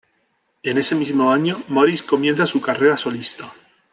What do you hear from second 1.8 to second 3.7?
comienza su carrera solista.